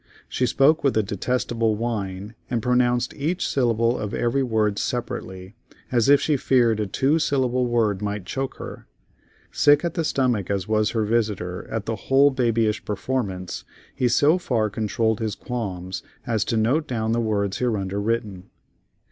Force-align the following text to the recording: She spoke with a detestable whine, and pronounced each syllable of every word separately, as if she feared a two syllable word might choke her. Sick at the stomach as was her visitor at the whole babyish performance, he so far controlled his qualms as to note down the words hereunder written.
She 0.27 0.47
spoke 0.47 0.83
with 0.83 0.97
a 0.97 1.03
detestable 1.03 1.75
whine, 1.75 2.33
and 2.49 2.63
pronounced 2.63 3.13
each 3.13 3.47
syllable 3.47 3.99
of 3.99 4.15
every 4.15 4.41
word 4.41 4.79
separately, 4.79 5.53
as 5.91 6.09
if 6.09 6.19
she 6.19 6.37
feared 6.37 6.79
a 6.79 6.87
two 6.87 7.19
syllable 7.19 7.67
word 7.67 8.01
might 8.01 8.25
choke 8.25 8.55
her. 8.55 8.87
Sick 9.51 9.85
at 9.85 9.93
the 9.93 10.03
stomach 10.03 10.49
as 10.49 10.67
was 10.67 10.89
her 10.89 11.03
visitor 11.05 11.67
at 11.69 11.85
the 11.85 11.95
whole 12.09 12.31
babyish 12.31 12.83
performance, 12.83 13.63
he 13.93 14.07
so 14.07 14.39
far 14.39 14.71
controlled 14.71 15.19
his 15.19 15.35
qualms 15.35 16.01
as 16.25 16.43
to 16.45 16.57
note 16.57 16.87
down 16.87 17.11
the 17.11 17.21
words 17.21 17.59
hereunder 17.59 18.01
written. 18.01 18.49